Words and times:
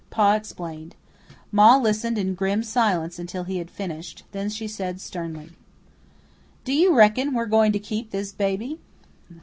Pa 0.09 0.33
explained. 0.33 0.95
Ma 1.51 1.77
listened 1.77 2.17
in 2.17 2.33
grim 2.33 2.63
silence 2.63 3.19
until 3.19 3.43
he 3.43 3.57
had 3.57 3.69
finished. 3.69 4.23
Then 4.31 4.49
she 4.49 4.67
said 4.67 4.99
sternly: 4.99 5.51
"Do 6.63 6.73
you 6.73 6.95
reckon 6.97 7.35
we're 7.35 7.45
going 7.45 7.71
to 7.73 7.79
keep 7.79 8.09
this 8.09 8.31
baby?" 8.31 8.79